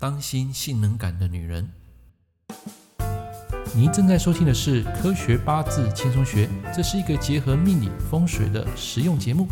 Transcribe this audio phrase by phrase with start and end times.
[0.00, 1.68] 当心性能感的女人。
[3.74, 9.48] 您正在收听的是《科学八字轻松学》，这是一个结合命理风水的实用节目。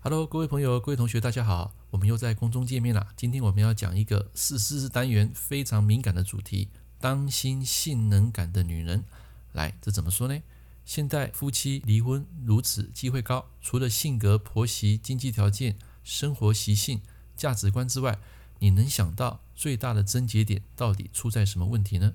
[0.00, 3.06] Hello，各位朋友、各位同学，大家好，我们又在空中见面了。
[3.16, 6.68] 今天我们要讲一个四四单元非常敏感的主题：
[6.98, 9.04] 当心性能感的女人。
[9.52, 10.36] 来，这怎么说呢？
[10.84, 17.00] 现代夫妻离婚如此机会高，除了性格、婆媳、经济条件、生活习性、
[17.40, 18.18] 价值观之外，
[18.58, 22.12] 你能想到最大的症结点到底出在什么问题呢？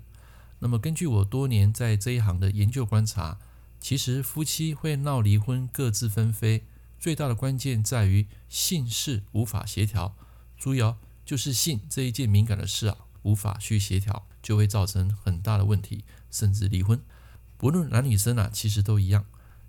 [0.60, 3.40] 那么根据我多年在这一行的研究观察，
[3.80, 6.64] 其实夫妻会闹离婚、各自分飞，
[7.00, 10.16] 最大的关键在于性事无法协调。
[10.60, 17.02] 注意哦，就是性这一件敏感的事啊，无法去协调，就会造成很大的问题，甚至离婚。
[17.58, 19.26] 不论男女生啊，其实都一样。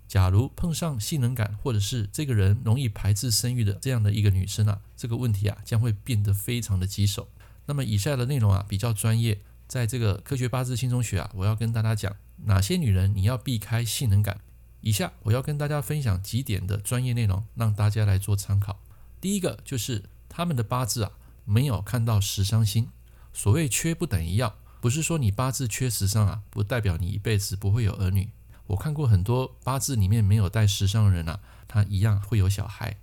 [0.07, 7.27] 假如碰上性能感，或者是这个人容易排斥生育的这样的一个女生啊，这个问题啊将会变得非常的棘手。
[7.65, 12.15] 那么以下的内容啊比较专业，在这个科学八字轻松学啊，我要跟大家讲
[12.45, 14.39] 哪些女人你要避开性能感。
[14.79, 18.79] 以下我要跟大家分享几点的专业内容，让大家来做参考。
[19.19, 21.11] 第一个就是他们的八字啊
[21.43, 22.87] 没有看到食伤星，
[23.33, 24.55] 所谓缺不等于要。
[24.79, 28.29] 不是说你八字缺食伤啊，不代表你一辈子不会有儿女。
[28.67, 32.97] 我看过很多八字里面没有带食伤的人啊，他一样会有小孩，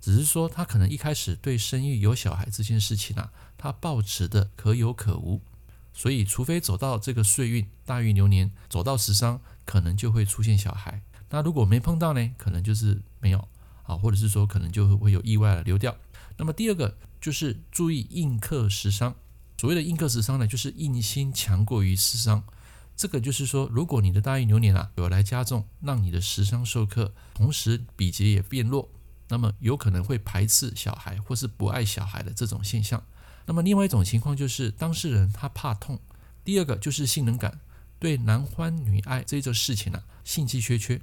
[0.00, 5.40] 只是说他可能一开始对生育有小孩这件事情啊，他抱持的可有可无。
[5.92, 11.00] 所以，除非走到这个岁运大运流年，走到食伤，可能就会出现小孩。
[11.30, 13.48] 那如果没碰到呢，可能就是没有
[13.84, 15.96] 啊，或者是说可能就会有意外了流掉。
[16.36, 19.14] 那么第二个就是注意印克食伤。
[19.58, 22.44] 所谓的印克食伤呢，就是印星强过于食伤。
[22.96, 28.88] 这个就是说，如果你的大运流年啊有来加重，让你的食伤受克，同时比劫也变弱，
[29.28, 33.02] 那么有可能会排斥小孩或是不爱小孩的这种现象。
[33.44, 36.00] 那么另外一种情况就是当事人他怕痛。
[36.42, 37.60] 第二个就是性能感，
[37.98, 41.00] 对男欢女爱这种事情啊兴趣缺缺。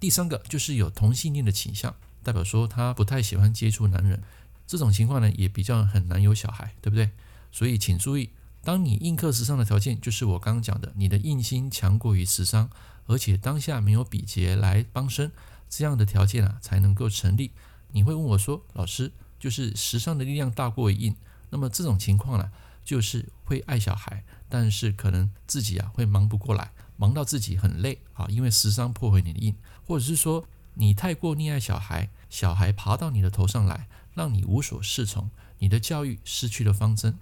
[0.00, 4.22] 第三个就是有同性恋的倾向，代表说他不太喜欢接触男人。
[4.66, 7.10] 这种情况呢也比较很难有小孩，对不对？
[7.52, 8.30] 所以请注意，
[8.62, 12.68] 当你印克时伤的条件，就是我刚刚讲的，你的印心强过于时伤，
[13.06, 15.32] 而且当下没有比劫来帮身，
[15.68, 17.52] 这样的条件啊才能够成立。
[17.92, 21.16] 你会问我说，老师，就是时伤的力量大过于印，
[21.48, 22.52] 那么这种情况呢，
[22.84, 29.56] 就是会爱小孩，但是可能自己啊会忙不过来，忙到自己很累啊，因为时伤破坏你的印，
[29.86, 30.44] 或者是说
[30.74, 37.18] 你太过溺爱小孩，小孩爬到你的头上来，让你无所适从，你的教育失去了方针。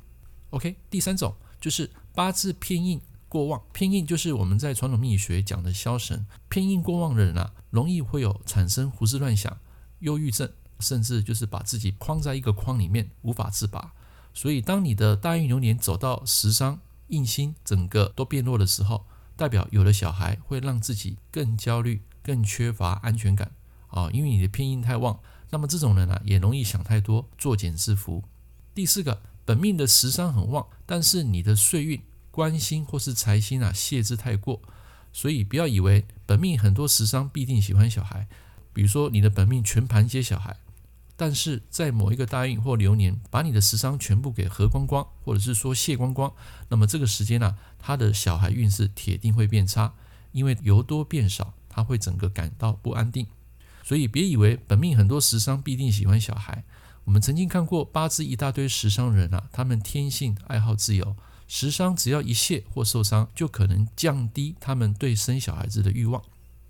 [0.50, 6.24] OK，第三种就是八字偏印过旺，偏印就是我们在传统命理学讲的消神。
[6.48, 9.58] 偏印过旺的人啊，容易会有产生胡思乱想、
[9.98, 10.50] 忧郁症，
[10.80, 13.92] 甚至就是把自己框在一个框里面无法自拔。
[14.32, 19.04] 所以，当你的大运流年走到食伤印星整个都变弱的时候，
[19.36, 23.52] 代表有了小孩会让自己更焦虑、更缺乏安全感
[23.88, 25.20] 啊，因为你的偏印太旺。
[25.50, 28.22] 那么这种人啊，也容易想太多、作茧自缚。
[28.74, 29.20] 第四个。
[29.48, 31.98] 本命的食伤很旺，但是你的岁运
[32.30, 34.60] 官星或是财星啊泄之太过，
[35.10, 38.28] 所以不要以为本命很多食伤必定喜欢小孩。
[38.74, 40.54] 比如说你的本命全盘接小孩，
[41.16, 46.30] 但是在某一个大运或流年把你的食伤全部给合光光，或者是说泄光光，
[46.68, 49.94] 那么这个时间呢、啊，他的小孩运势铁定会变差，
[50.32, 53.26] 因为由多变少，他会整个感到不安定。
[53.82, 56.62] 所以别以为本命很多食伤必定喜欢小孩。
[57.08, 66.22] 我们曾经看过八字一大堆食伤人啊，他们天性爱好自由，食伤只要一泄或受伤，就可能降低他们对生小孩子的欲望。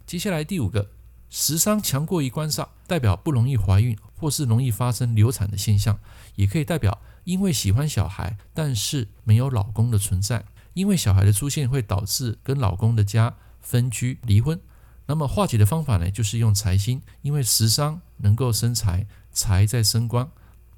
[0.07, 0.91] 接下来第五个，
[1.29, 5.99] 食伤强过于官煞，代表不容易怀孕或是容易发生流产的现象，
[6.37, 10.45] 也可以代表因为喜欢小孩，但是没有老公的存在，
[10.75, 14.61] 因为小孩的出现会导致跟老公的家分居离婚。
[15.09, 19.09] 那么化解的方法呢，就是用财星，因为食伤能够生财。
[19.31, 20.29] 财在生官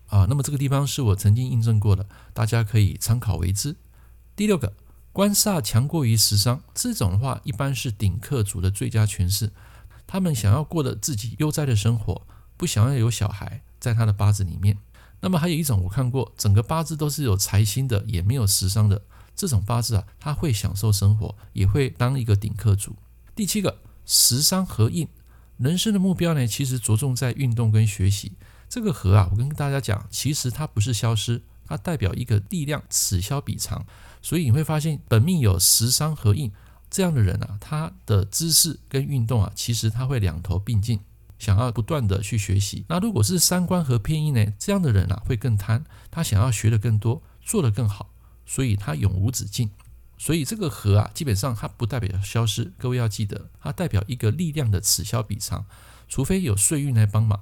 [0.09, 3.75] 啊，那么这个地方是我曾经印证过的，大家可以参考为之。
[4.37, 4.75] 第六个，
[5.13, 9.51] 官煞强过于食伤，这种的话一般是顶客族的最佳诠释。
[10.07, 12.27] 他们想要过的自己悠哉的生活，
[12.59, 14.77] 不想要有小孩在他的八字里面。
[15.21, 19.01] 那么还有一种我看过，整个八字都是有财星的，也没有食伤的
[19.35, 22.95] 这种八字啊，他会享受生活，也会当一个顶客族。
[23.35, 25.09] 第七个，食伤合印。
[25.59, 28.33] 人生的目标呢，其实着重在运动跟学习。
[28.69, 33.85] 这个合啊，我跟大家讲，其实它不是消失，它代表一个力量，此消彼长。
[34.23, 36.51] 所以你会发现，本命有食伤合印
[36.91, 41.01] 这样的人啊，他的知识跟运动啊，其实他会两头并进。
[41.39, 42.85] 想要不断的去学习。
[42.87, 44.53] 那如果是三观合偏印呢？
[44.59, 48.11] 这样的人啊会更贪，他想要学的更多，做得更好，
[48.45, 49.71] 所以他永无止境。
[50.23, 55.65] 所以这个合啊，基本上它不代表消失，各位要记得，它代表一个力量的此消彼长，
[56.09, 57.41] 除非有岁运来帮忙。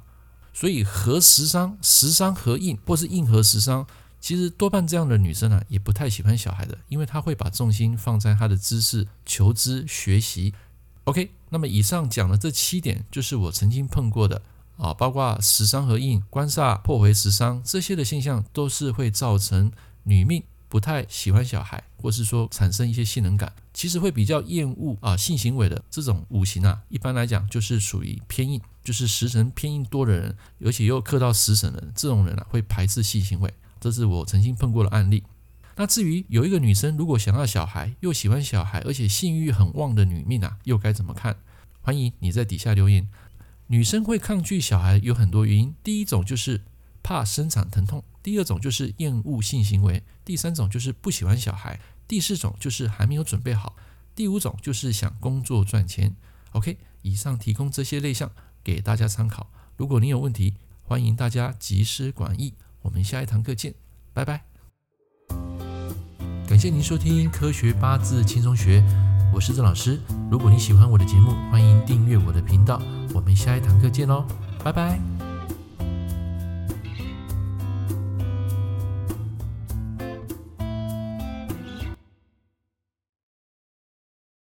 [0.55, 3.85] 所以合时伤，时伤合印，或是印合时伤，
[4.21, 10.55] 其实多半这样的女生啊，也不太喜欢小孩的，因为她会把重心放在她的知识、求知、学习。
[11.03, 14.41] OK，那么以上讲的这七点，就是我曾经碰过的
[14.77, 19.73] 啊，包括食伤合印、官煞破回食伤这些的现象，都是会造成
[20.05, 20.45] 女命。
[20.69, 35.25] 不太喜欢小孩，或是说产生一些性能感，其实会比较厌恶啊性行为的这种五行啊，一般来讲就是属于偏硬，就是食神偏硬多的人，而且又克到食神的人，这种人啊会排斥性行为，这是我曾经碰过的案例。
[35.77, 41.37] 那至于有一个女生如果想要小孩，又喜欢小孩，而且性欲很旺的女命啊，又该怎么看？
[41.81, 43.09] 欢迎你在底下留言。
[43.69, 46.63] 女生会抗拒小孩有很多原因，第一种就是
[47.09, 48.05] 怕生产疼痛。
[48.23, 53.75] 第二种就是厌恶性行为，第三种就是不喜欢小孩，第四种就是还没有准备好，
[54.15, 56.15] 第五种就是想工作赚钱。
[56.53, 58.31] OK，以上提供这些类项
[58.63, 59.49] 给大家参考。
[59.79, 60.53] 如果您有问题，
[60.83, 62.53] 欢迎大家集思广益。
[62.83, 63.75] 我们下一堂课见，
[64.13, 64.45] 拜拜。
[66.47, 68.83] 感谢您收听《科学八字轻松学》，
[69.33, 69.99] 我是郑老师。
[70.31, 72.83] 如果你喜欢我的节目，欢迎订阅我的频道。
[73.15, 74.27] 我们下一堂课见喽，
[74.63, 75.18] 拜拜。